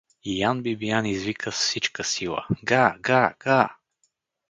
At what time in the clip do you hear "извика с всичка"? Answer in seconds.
1.05-2.03